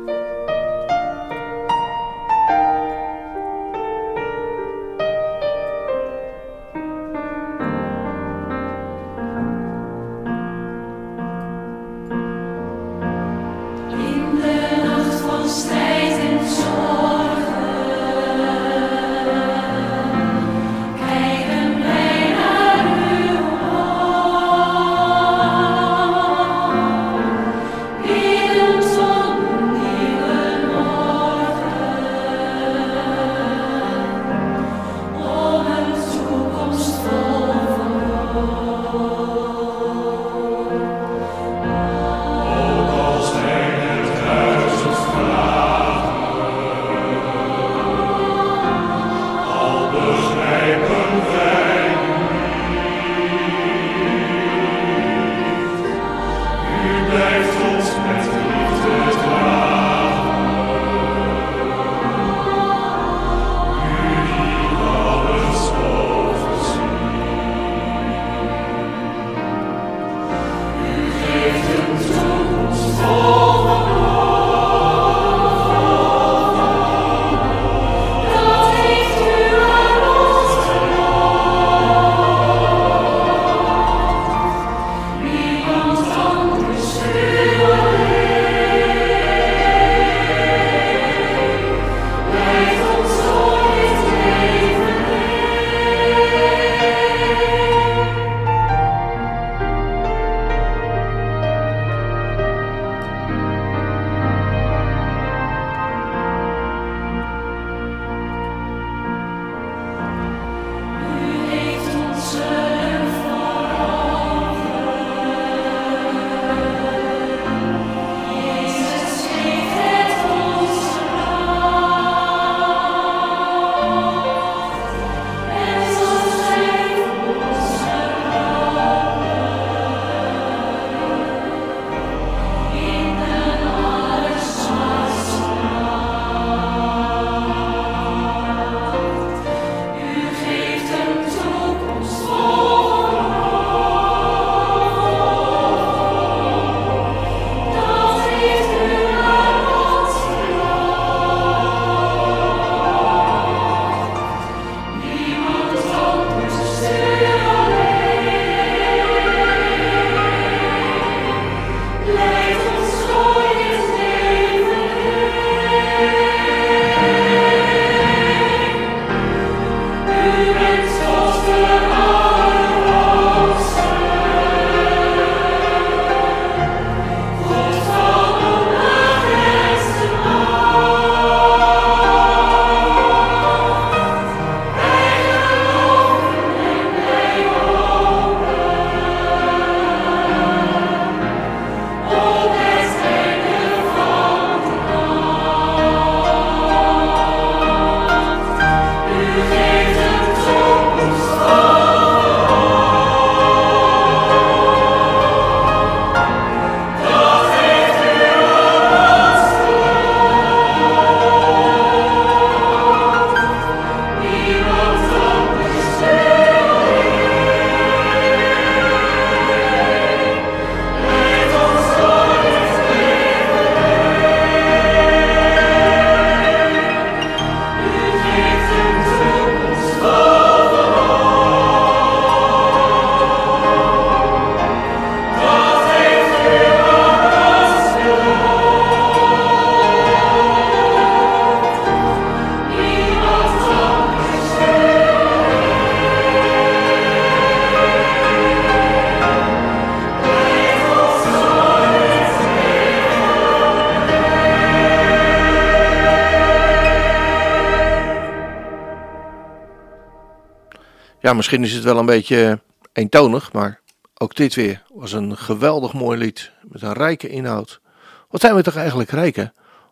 Ja, 261.23 261.33
misschien 261.33 261.62
is 261.62 261.73
het 261.73 261.85
wel 261.85 261.98
een 261.98 262.06
beetje 262.06 262.60
eentonig, 262.92 263.52
maar 263.52 263.81
ook 264.14 264.35
dit 264.35 264.54
weer 264.54 264.83
was 264.88 265.12
een 265.12 265.37
geweldig 265.37 265.92
mooi 265.92 266.18
lied 266.18 266.52
met 266.62 266.83
een 266.83 266.92
rijke 266.92 267.29
inhoud. 267.29 267.81
Wat 268.29 268.40
zijn 268.40 268.54
we 268.54 268.62
toch 268.62 268.77
eigenlijk 268.77 269.10
rijk 269.10 269.37
hè? 269.37 269.44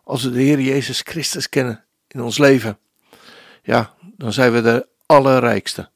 als 0.03 0.23
we 0.23 0.31
de 0.31 0.41
Heer 0.41 0.59
Jezus 0.59 1.01
Christus 1.01 1.49
kennen 1.49 1.83
in 2.07 2.21
ons 2.21 2.37
leven? 2.37 2.77
Ja, 3.63 3.93
dan 4.17 4.33
zijn 4.33 4.51
we 4.51 4.61
de 4.61 4.87
allerrijkste. 5.05 5.89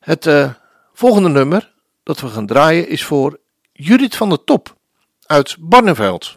Het 0.00 0.26
uh, 0.26 0.50
volgende 0.92 1.28
nummer 1.28 1.72
dat 2.02 2.20
we 2.20 2.28
gaan 2.28 2.46
draaien 2.46 2.88
is 2.88 3.04
voor 3.04 3.38
Judith 3.72 4.16
van 4.16 4.28
der 4.28 4.44
Top 4.44 4.76
uit 5.26 5.56
Barneveld 5.58 6.36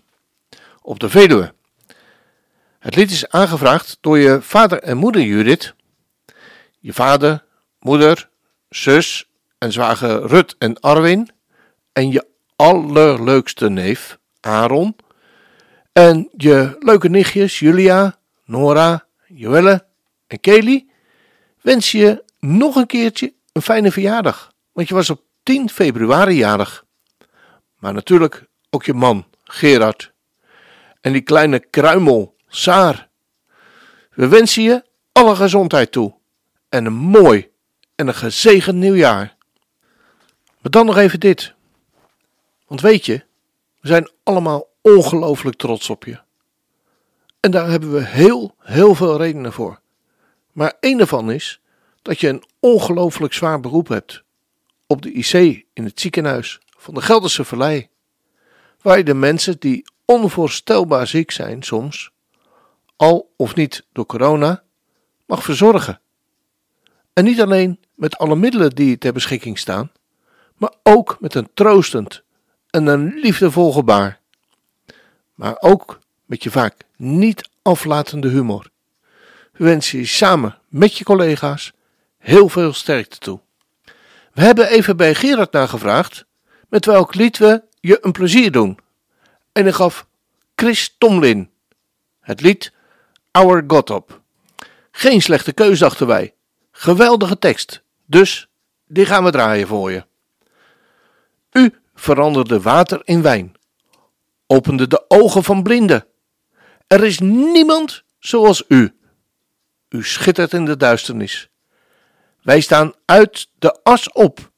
op 0.82 1.00
de 1.00 1.10
Veluwe. 1.10 1.54
Het 2.80 2.96
lied 2.96 3.12
is 3.12 3.30
aangevraagd 3.30 3.98
door 4.02 4.18
je 4.18 4.42
vader 4.42 4.80
en 4.82 4.98
moeder 4.98 5.22
Judith, 5.22 5.76
je 6.80 6.94
vader, 6.94 7.44
moeder, 7.84 8.30
zus 8.70 9.30
en 9.58 9.72
zwager 9.72 10.28
Rut 10.28 10.56
en 10.58 10.80
Arwin 10.80 11.30
en 11.94 12.12
je 12.12 12.28
allerleukste 12.56 13.70
neef 13.70 14.18
Aaron 14.40 14.96
en 15.92 16.30
je 16.38 16.76
leuke 16.80 17.10
nichtjes 17.10 17.60
Julia, 17.60 18.18
Nora, 18.46 19.06
Joelle 19.28 19.86
en 20.28 20.40
Kelly 20.40 20.88
wens 21.62 21.92
je 21.92 22.24
nog 22.40 22.76
een 22.76 22.86
keertje 22.86 23.34
een 23.52 23.62
fijne 23.62 23.92
verjaardag, 23.92 24.54
want 24.72 24.88
je 24.88 24.94
was 24.94 25.10
op 25.10 25.22
10 25.44 25.70
februari 25.70 26.36
jarig. 26.36 26.86
Maar 27.80 27.94
natuurlijk 27.94 28.46
ook 28.70 28.84
je 28.84 28.94
man 28.94 29.26
Gerard 29.44 30.14
en 31.02 31.12
die 31.12 31.22
kleine 31.22 31.60
kruimel 31.60 32.36
Saar. 32.48 33.10
We 34.12 34.28
wensen 34.28 34.64
je 34.64 34.84
alle 35.12 35.36
gezondheid 35.36 35.92
toe 35.92 36.16
en 36.70 36.86
een 36.86 36.94
mooi 36.94 37.52
en 38.04 38.10
een 38.10 38.16
gezegend 38.16 38.78
nieuwjaar. 38.78 39.36
Maar 40.62 40.72
dan 40.72 40.86
nog 40.86 40.98
even 40.98 41.20
dit. 41.20 41.54
Want 42.68 42.82
weet 42.82 43.06
je, 43.06 43.24
we 43.80 43.88
zijn 43.88 44.10
allemaal 44.24 44.68
ongelooflijk 44.82 45.58
trots 45.58 45.90
op 45.90 46.04
je. 46.04 46.20
En 47.40 47.52
daar 47.52 47.70
hebben 47.70 47.94
we 47.94 48.06
heel, 48.06 48.56
heel 48.60 48.96
veel 48.96 49.18
redenen 49.18 49.54
voor. 49.54 49.80
Maar 50.52 50.74
één 50.80 50.98
daarvan 50.98 51.32
is 51.32 51.62
dat 52.02 52.20
je 52.20 52.28
een 52.28 52.44
ongelooflijk 52.60 53.34
zwaar 53.34 53.60
beroep 53.60 53.88
hebt. 53.88 54.24
Op 54.88 55.02
de 55.02 55.12
IC 55.12 55.66
in 55.74 55.84
het 55.84 56.00
ziekenhuis 56.00 56.60
van 56.78 56.94
de 56.94 57.02
Gelderse 57.02 57.44
Vallei. 57.44 57.90
Waar 58.82 58.98
je 58.98 59.04
de 59.04 59.14
mensen 59.14 59.60
die 59.60 59.86
onvoorstelbaar 60.06 61.08
ziek 61.08 61.32
zijn 61.32 61.64
soms, 61.64 62.12
al 62.96 63.34
of 63.38 63.56
niet 63.56 63.86
door 63.92 64.06
corona, 64.06 64.64
mag 65.26 65.44
verzorgen. 65.44 66.02
En 67.14 67.24
niet 67.24 67.42
alleen 67.42 67.83
met 67.96 68.18
alle 68.18 68.36
middelen 68.36 68.76
die 68.76 68.98
ter 68.98 69.14
beschikking 69.14 69.60
staan, 69.60 69.92
maar 70.58 70.74
ook 70.84 71.18
met 71.20 71.36
een 71.36 71.50
troostend 71.54 72.24
en 72.70 72.88
een 72.88 73.14
liefdevol 73.14 73.74
gebaar. 73.74 74.20
Maar 75.36 75.56
ook 75.60 76.00
met 76.26 76.44
je 76.44 76.52
vaak 76.52 76.76
niet 76.98 77.50
aflatende 77.62 78.28
humor. 78.28 78.70
We 79.52 79.64
wensen 79.64 80.00
je 80.00 80.06
samen 80.06 80.58
met 80.68 80.98
je 80.98 81.04
collega's 81.04 81.74
heel 82.18 82.50
veel 82.50 82.74
sterkte 82.74 83.18
toe. 83.18 83.40
We 84.34 84.42
hebben 84.42 84.68
even 84.68 84.98
bij 84.98 85.16
Gerard 85.16 85.52
nagevraagd 85.52 86.26
met 86.70 86.86
welk 86.86 87.16
lied 87.16 87.38
we 87.38 87.64
je 87.80 87.98
een 88.02 88.12
plezier 88.12 88.52
doen. 88.52 88.80
En 89.52 89.64
hij 89.64 89.74
gaf 89.74 90.08
Chris 90.56 90.96
Tomlin 90.98 91.50
het 92.20 92.42
lied 92.42 92.72
Our 93.32 93.64
God 93.68 93.90
op. 93.90 94.22
Geen 94.92 95.22
slechte 95.22 95.54
keus 95.54 95.80
dachten 95.80 96.08
wij. 96.08 96.33
Geweldige 96.84 97.40
tekst. 97.40 97.84
Dus 98.06 98.48
die 98.88 99.06
gaan 99.06 99.24
we 99.24 99.32
draaien 99.32 99.68
voor 99.68 99.92
je. 99.92 100.06
U 101.52 101.74
veranderde 101.96 102.62
water 102.62 103.02
in 103.04 103.22
wijn. 103.22 103.54
Opende 104.48 104.88
de 104.88 105.06
ogen 105.08 105.44
van 105.44 105.64
blinden. 105.64 106.06
Er 106.88 107.04
is 107.04 107.20
niemand 107.20 108.04
zoals 108.20 108.64
u. 108.68 108.96
U 109.90 110.04
schittert 110.04 110.54
in 110.54 110.66
de 110.66 110.78
duisternis. 110.78 111.50
Wij 112.42 112.62
staan 112.62 112.94
uit 113.06 113.50
de 113.60 113.84
as 113.84 114.12
op. 114.12 114.52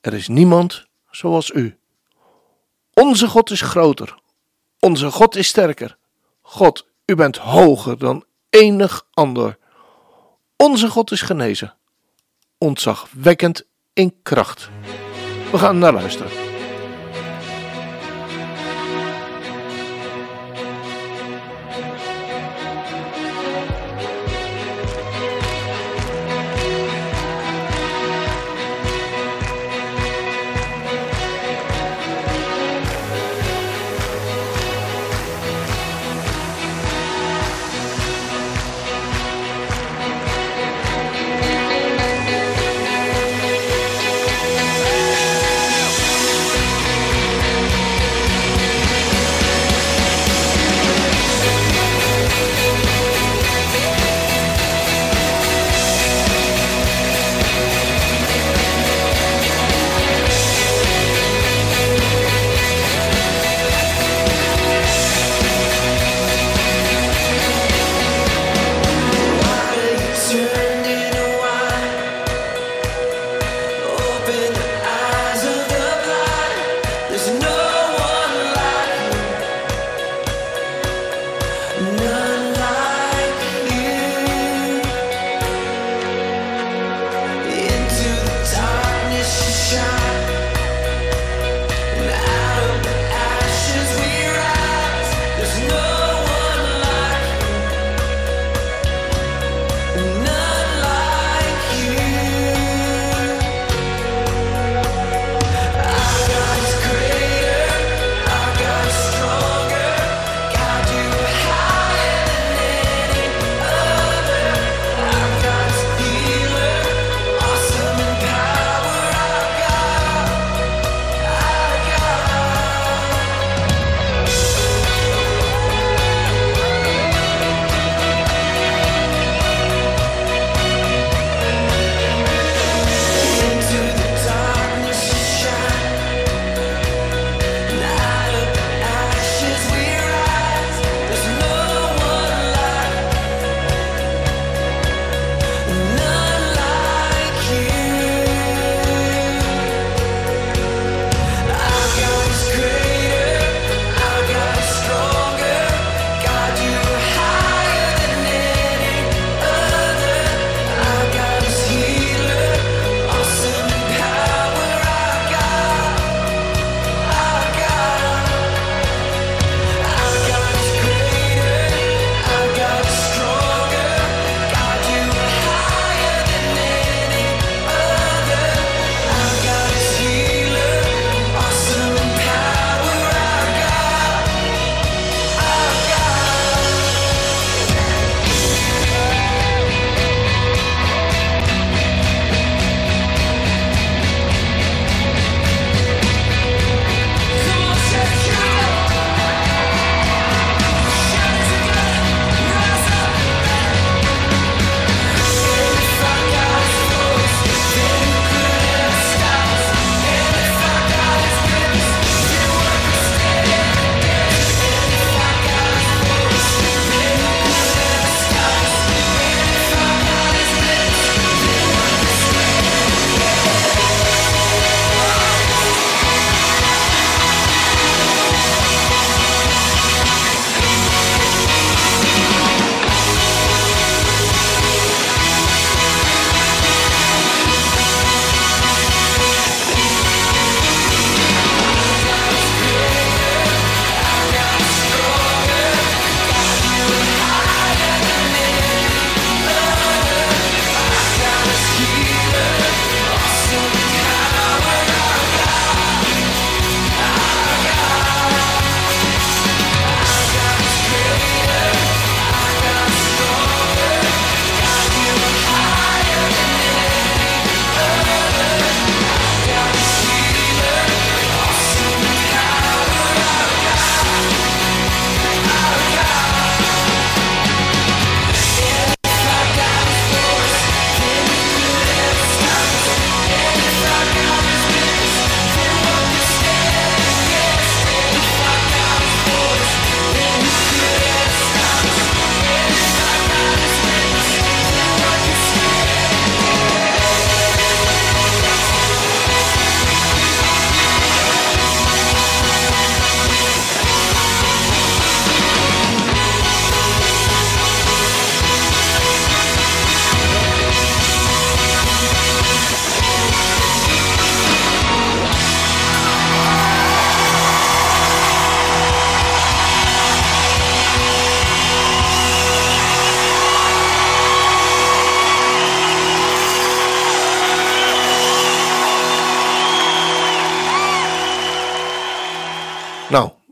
Er 0.00 0.14
is 0.14 0.28
niemand 0.28 0.86
zoals 1.10 1.50
u. 1.50 1.78
Onze 2.94 3.26
God 3.26 3.50
is 3.50 3.60
groter. 3.60 4.18
Onze 4.78 5.10
God 5.10 5.36
is 5.36 5.48
sterker. 5.48 5.98
God, 6.40 6.86
u 7.06 7.14
bent 7.14 7.36
hoger 7.36 7.98
dan 7.98 8.24
enig 8.50 9.06
ander. 9.12 9.57
Onze 10.60 10.88
God 10.88 11.10
is 11.10 11.22
genezen. 11.22 11.74
Ontzagwekkend 12.58 13.66
in 13.92 14.14
kracht. 14.22 14.70
We 15.50 15.58
gaan 15.58 15.78
naar 15.78 15.92
luisteren. 15.92 16.47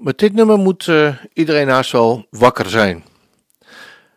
Met 0.06 0.18
dit 0.18 0.32
nummer 0.32 0.58
moet 0.58 0.88
eh, 0.88 1.16
iedereen 1.32 1.68
haast 1.68 1.92
wel 1.92 2.26
wakker 2.30 2.70
zijn. 2.70 3.04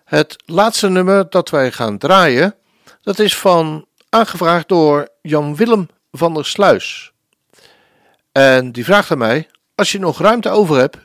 Het 0.06 0.44
laatste 0.46 0.90
nummer 0.90 1.30
dat 1.30 1.50
wij 1.50 1.72
gaan 1.72 1.98
draaien, 1.98 2.56
dat 3.02 3.20
is 3.20 3.38
van 3.38 3.86
aangevraagd 4.10 4.68
door 4.68 5.10
Jan 5.22 5.56
Willem 5.56 5.90
van 6.12 6.34
der 6.34 6.46
Sluis. 6.46 7.12
En 8.32 8.72
die 8.72 8.84
vraagt 8.84 9.12
aan 9.12 9.18
mij: 9.18 9.48
Als 9.76 9.92
je 9.92 10.00
nog 10.00 10.20
ruimte 10.20 10.50
over 10.50 10.78
hebt, 10.78 10.98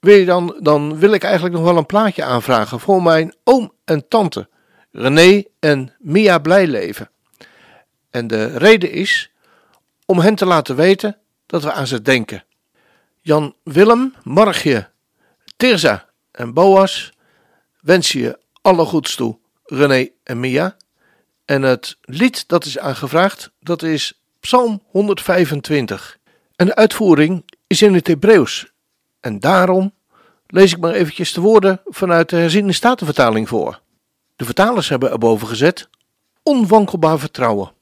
wil 0.00 0.16
je 0.16 0.24
dan, 0.24 0.56
dan 0.60 0.98
wil 0.98 1.12
ik 1.12 1.22
eigenlijk 1.22 1.54
nog 1.54 1.64
wel 1.64 1.76
een 1.76 1.86
plaatje 1.86 2.24
aanvragen 2.24 2.80
voor 2.80 3.02
mijn 3.02 3.34
oom 3.44 3.72
en 3.84 4.08
tante, 4.08 4.48
René 4.92 5.42
en 5.60 5.94
Mia 5.98 6.38
Blijleven. 6.38 7.10
En 8.10 8.26
de 8.26 8.58
reden 8.58 8.90
is 8.90 9.30
om 10.06 10.18
hen 10.18 10.34
te 10.34 10.46
laten 10.46 10.76
weten 10.76 11.16
dat 11.46 11.62
we 11.62 11.72
aan 11.72 11.86
ze 11.86 12.02
denken. 12.02 12.42
Jan 13.20 13.54
Willem, 13.62 14.14
Margje, 14.22 14.90
Tirza 15.56 16.08
en 16.30 16.52
Boas 16.54 17.12
wensen 17.80 18.20
je 18.20 18.38
alle 18.62 18.84
goeds 18.84 19.14
toe, 19.14 19.38
René 19.64 20.08
en 20.22 20.40
Mia. 20.40 20.76
En 21.44 21.62
het 21.62 21.96
lied 22.00 22.48
dat 22.48 22.64
is 22.64 22.78
aangevraagd, 22.78 23.50
dat 23.60 23.82
is 23.82 24.20
Psalm 24.40 24.82
125. 24.86 26.18
En 26.56 26.66
de 26.66 26.74
uitvoering 26.74 27.44
is 27.66 27.82
in 27.82 27.94
het 27.94 28.06
Hebreeuws. 28.06 28.72
En 29.20 29.40
daarom 29.40 29.92
lees 30.46 30.72
ik 30.72 30.78
maar 30.78 30.92
eventjes 30.92 31.32
de 31.32 31.40
woorden 31.40 31.80
vanuit 31.84 32.28
de 32.28 32.36
herziende 32.36 32.72
statenvertaling 32.72 33.48
voor. 33.48 33.80
De 34.36 34.44
vertalers 34.44 34.88
hebben 34.88 35.10
erboven 35.10 35.48
gezet, 35.48 35.88
onwankelbaar 36.42 37.18
vertrouwen. 37.18 37.72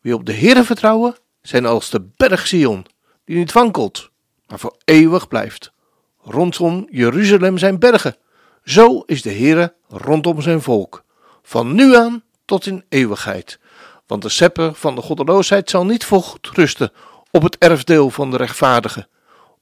Wie 0.00 0.14
op 0.14 0.26
de 0.26 0.32
Heere 0.32 0.64
vertrouwen, 0.64 1.16
zijn 1.42 1.66
als 1.66 1.90
de 1.90 2.08
berg 2.16 2.46
Sion, 2.46 2.86
die 3.24 3.36
niet 3.36 3.52
wankelt, 3.52 4.10
maar 4.48 4.58
voor 4.58 4.76
eeuwig 4.84 5.28
blijft. 5.28 5.72
Rondom 6.22 6.86
Jeruzalem 6.90 7.58
zijn 7.58 7.78
bergen. 7.78 8.16
Zo 8.64 9.00
is 9.00 9.22
de 9.22 9.32
Heere 9.32 9.74
rondom 9.88 10.42
zijn 10.42 10.62
volk, 10.62 11.04
van 11.42 11.74
nu 11.74 11.96
aan 11.96 12.22
tot 12.44 12.66
in 12.66 12.84
eeuwigheid. 12.88 13.58
Want 14.06 14.22
de 14.22 14.28
scepter 14.28 14.74
van 14.74 14.94
de 14.94 15.00
goddeloosheid 15.00 15.70
zal 15.70 15.84
niet 15.84 16.04
vocht 16.04 16.48
rusten 16.48 16.92
op 17.30 17.42
het 17.42 17.58
erfdeel 17.58 18.10
van 18.10 18.30
de 18.30 18.36
rechtvaardigen, 18.36 19.08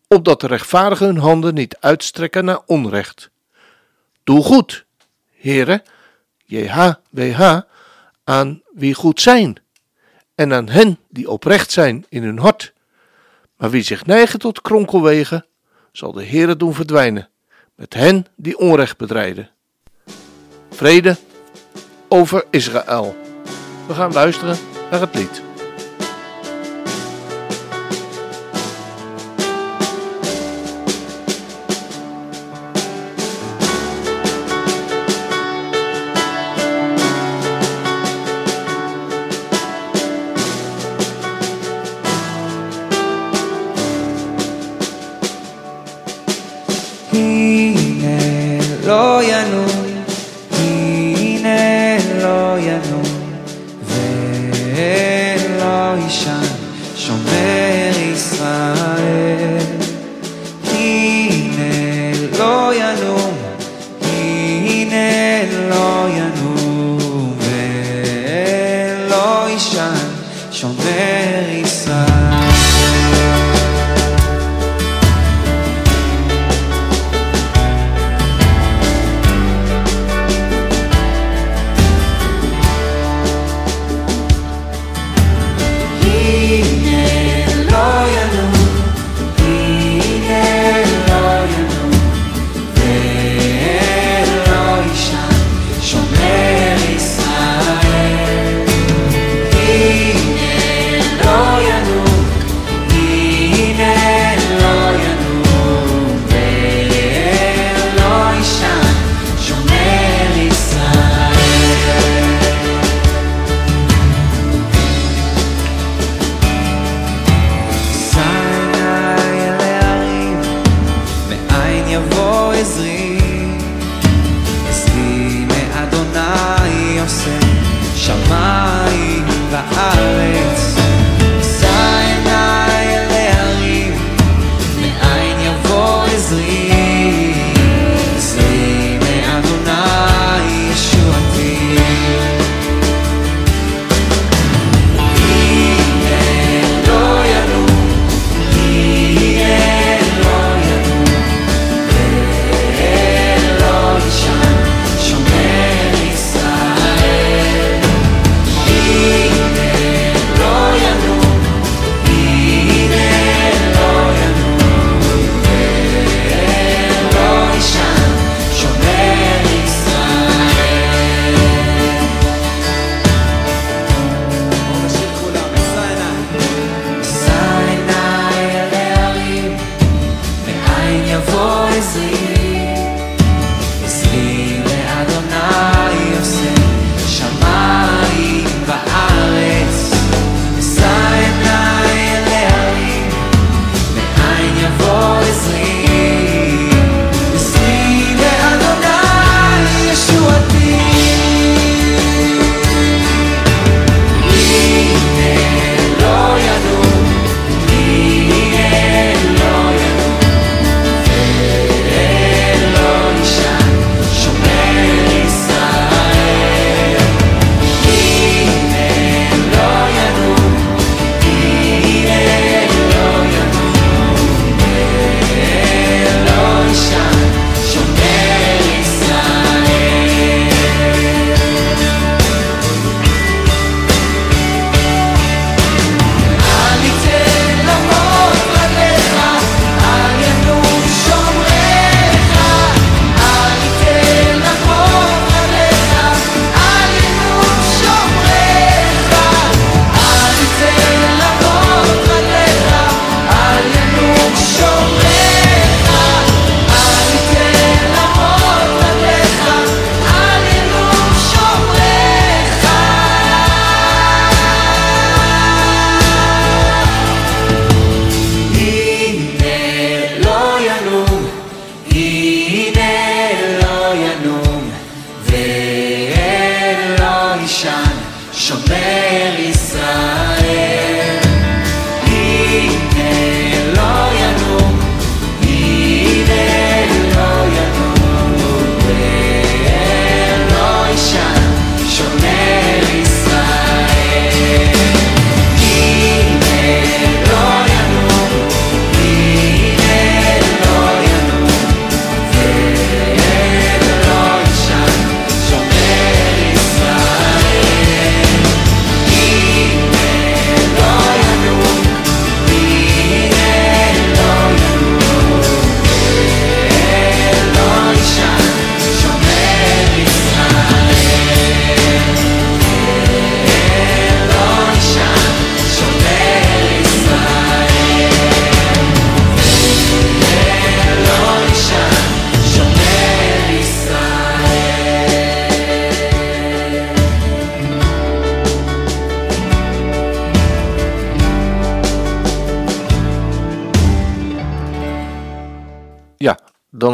opdat 0.08 0.40
de 0.40 0.46
rechtvaardigen 0.46 1.06
hun 1.06 1.18
handen 1.18 1.54
niet 1.54 1.76
uitstrekken 1.80 2.44
naar 2.44 2.60
onrecht. 2.66 3.30
Doe 4.24 4.42
goed, 4.42 4.84
Heere, 5.32 5.82
JHWH, 6.44 7.60
aan 8.24 8.62
wie 8.72 8.94
goed 8.94 9.20
zijn, 9.20 9.56
en 10.34 10.52
aan 10.52 10.68
hen 10.68 10.98
die 11.08 11.30
oprecht 11.30 11.70
zijn 11.70 12.06
in 12.08 12.22
hun 12.22 12.38
hart. 12.38 12.72
Maar 13.56 13.70
wie 13.70 13.82
zich 13.82 14.06
neigen 14.06 14.38
tot 14.38 14.60
kronkelwegen, 14.60 15.46
zal 15.92 16.12
de 16.12 16.24
Heere 16.24 16.56
doen 16.56 16.74
verdwijnen, 16.74 17.28
met 17.74 17.94
hen 17.94 18.26
die 18.36 18.58
onrecht 18.58 18.96
bedrijden. 18.96 19.50
Vrede 20.70 21.16
over 22.08 22.44
Israël. 22.50 23.16
We 23.86 23.94
gaan 23.94 24.12
luisteren 24.12 24.56
naar 24.90 25.00
het 25.00 25.14
lied. 25.14 25.42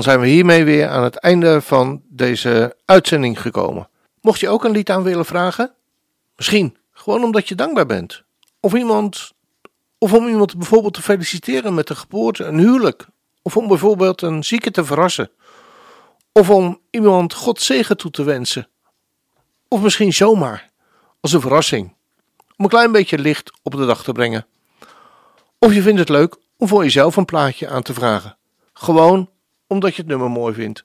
Dan 0.01 0.09
zijn 0.09 0.21
we 0.25 0.33
hiermee 0.33 0.65
weer 0.65 0.89
aan 0.89 1.03
het 1.03 1.17
einde 1.17 1.61
van 1.61 2.03
deze 2.09 2.77
uitzending 2.85 3.41
gekomen. 3.41 3.89
Mocht 4.21 4.41
je 4.41 4.49
ook 4.49 4.65
een 4.65 4.71
lied 4.71 4.91
aan 4.91 5.03
willen 5.03 5.25
vragen? 5.25 5.75
Misschien 6.37 6.77
gewoon 6.93 7.25
omdat 7.25 7.49
je 7.49 7.55
dankbaar 7.55 7.87
bent. 7.87 8.23
Of 8.61 8.75
iemand 8.75 9.33
of 9.99 10.13
om 10.13 10.29
iemand 10.29 10.57
bijvoorbeeld 10.57 10.95
te 10.95 11.03
feliciteren 11.03 11.75
met 11.75 11.91
een 11.91 11.97
geboorte, 11.97 12.45
een 12.45 12.59
huwelijk. 12.59 13.07
Of 13.43 13.57
om 13.57 13.69
bijvoorbeeld 13.69 14.23
een 14.23 14.45
zieke 14.45 14.71
te 14.71 14.85
verrassen. 14.85 15.31
Of 16.33 16.51
om 16.51 16.81
iemand 16.91 17.35
God 17.35 17.61
zegen 17.61 17.97
toe 17.97 18.11
te 18.11 18.23
wensen. 18.23 18.69
Of 19.69 19.81
misschien 19.81 20.13
zomaar, 20.13 20.71
als 21.21 21.33
een 21.33 21.41
verrassing. 21.41 21.95
Om 22.57 22.65
een 22.65 22.69
klein 22.69 22.93
beetje 22.93 23.19
licht 23.19 23.53
op 23.63 23.73
de 23.73 23.87
dag 23.87 24.03
te 24.03 24.13
brengen. 24.13 24.47
Of 25.59 25.75
je 25.75 25.83
vindt 25.83 25.99
het 25.99 26.09
leuk 26.09 26.37
om 26.57 26.69
voor 26.69 26.83
jezelf 26.83 27.17
een 27.17 27.25
plaatje 27.25 27.69
aan 27.69 27.83
te 27.83 27.95
vragen. 27.95 28.37
Gewoon 28.73 29.29
omdat 29.71 29.95
je 29.95 30.01
het 30.01 30.11
nummer 30.11 30.31
mooi 30.31 30.55
vindt. 30.55 30.85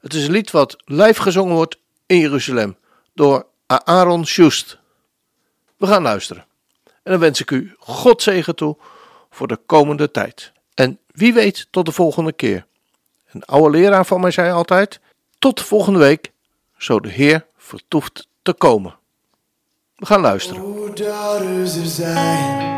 Het 0.00 0.14
is 0.14 0.24
een 0.24 0.32
lied 0.32 0.50
wat 0.50 0.76
live 0.84 1.22
gezongen 1.22 1.54
wordt 1.54 1.78
in 2.06 2.18
Jeruzalem 2.18 2.76
door 3.14 3.46
Aaron 3.66 4.26
Schust. 4.26 4.78
We 5.76 5.86
gaan 5.86 6.02
luisteren. 6.02 6.44
En 6.84 7.10
dan 7.10 7.18
wens 7.18 7.40
ik 7.40 7.50
u 7.50 7.74
God 7.78 8.22
zegen 8.22 8.56
toe 8.56 8.76
voor 9.30 9.48
de 9.48 9.58
komende 9.66 10.10
tijd. 10.10 10.52
En 10.74 10.98
wie 11.06 11.32
weet 11.32 11.66
tot 11.70 11.86
de 11.86 11.92
volgende 11.92 12.32
keer. 12.32 12.66
Een 13.30 13.44
oude 13.44 13.78
leraar 13.78 14.06
van 14.06 14.20
mij 14.20 14.30
zei 14.30 14.52
altijd: 14.52 15.00
tot 15.42 15.60
volgende 15.60 15.98
week, 15.98 16.32
zo 16.76 17.00
de 17.00 17.08
Heer 17.08 17.46
vertoeft 17.56 18.28
te 18.42 18.52
komen. 18.52 18.94
We 19.94 20.06
gaan 20.06 20.20
luisteren. 20.20 20.62
O 20.62 20.92
daughters 20.92 21.78
of 21.78 21.86
Zion, 21.86 22.70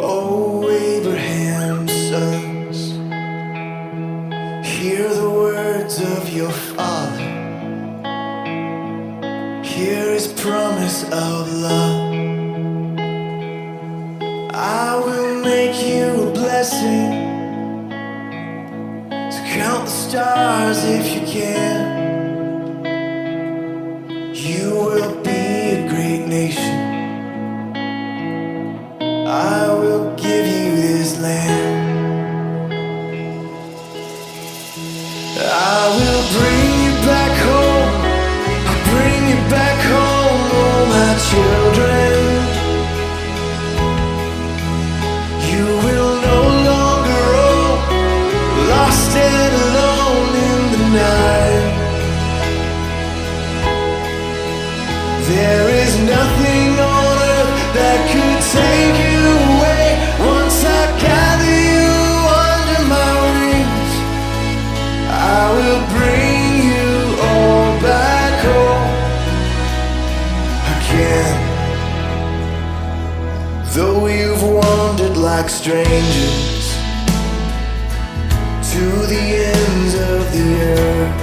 O 0.00 0.68
Abraham's 0.68 2.08
sons, 2.08 2.92
hear 4.66 5.08
the 5.08 5.30
words 5.30 6.00
of 6.00 6.28
your 6.28 6.52
father. 6.52 7.26
Hear 9.62 10.12
his 10.12 10.26
promise 10.26 11.04
of 11.04 11.52
love. 11.52 12.16
I 14.54 15.00
will 15.04 15.40
make 15.42 15.74
you 15.86 16.28
a 16.28 16.30
blessing. 16.32 17.07
The 19.88 19.94
stars 19.94 20.84
if 20.84 21.14
you 21.14 21.22
can. 21.26 21.80
You 24.34 24.74
will 24.74 25.14
be 25.22 25.30
a 25.30 25.88
great 25.88 26.26
nation. 26.26 26.76
I 29.26 29.72
will 29.72 30.14
give 30.14 30.46
you 30.46 30.76
this 30.76 31.18
land. 31.22 31.88
I 35.40 35.80
will 35.96 36.24
bring 36.36 36.70
you 36.84 36.94
back 37.08 37.34
home. 37.48 37.90
I'll 38.68 38.84
bring 38.92 39.20
you 39.30 39.40
back 39.48 39.78
home, 39.94 40.42
oh 40.60 40.80
my 40.92 41.12
children. 41.30 41.87
Strangers 75.68 76.66
to 78.72 78.84
the 79.12 79.24
ends 79.52 79.94
of 80.12 80.20
the 80.32 80.46
earth. 80.62 81.20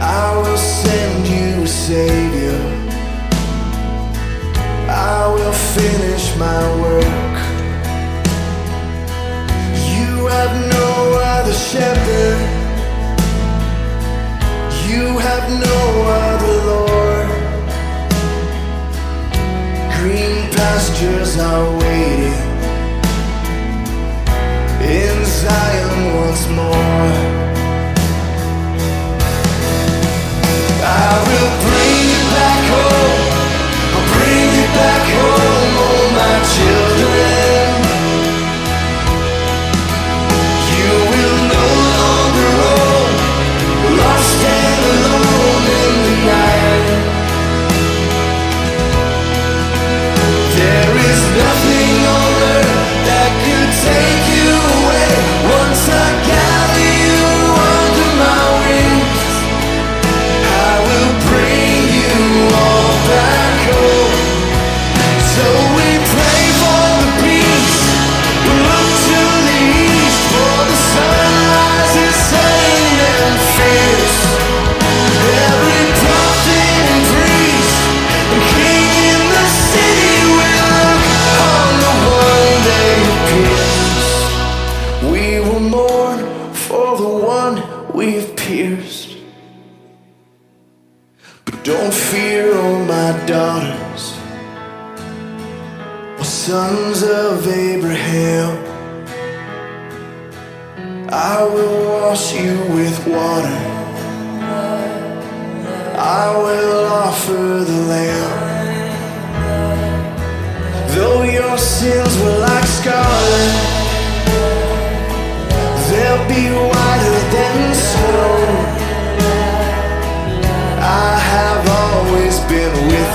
I 0.00 0.36
will 0.36 0.56
send 0.56 1.26
you 1.26 1.64
a 1.64 1.66
savior. 1.66 2.62
I 4.88 5.26
will 5.34 5.56
finish 5.74 6.24
my 6.36 6.62
work. 6.84 7.34
You 9.96 10.12
have 10.36 10.54
no 10.78 10.90
other 11.34 11.56
shepherd. 11.70 12.38
You 14.88 15.18
have 15.26 15.46
no 15.66 15.75
pastures 20.96 21.38
are 21.38 21.78
waiting 21.78 22.32
in 24.80 25.24
Zion 25.26 26.14
once 26.16 26.48
more. 26.48 27.35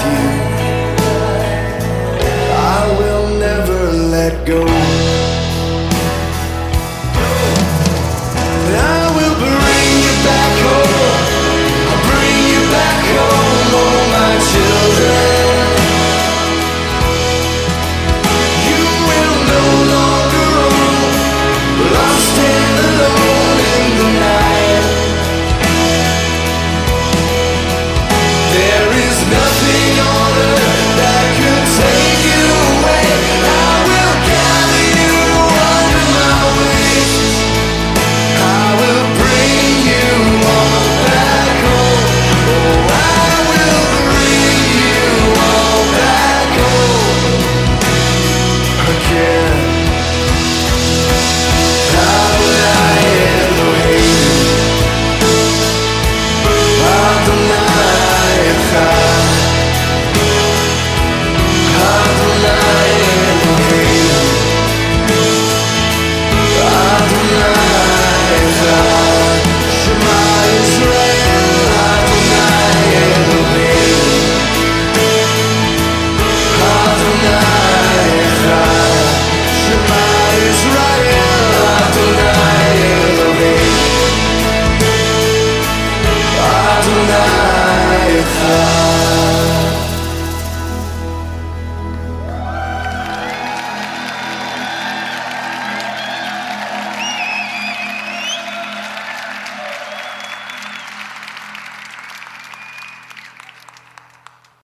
you. 0.06 0.22
I 2.54 2.96
will 3.00 3.28
never 3.40 3.92
let 3.92 4.46
go. 4.46 4.91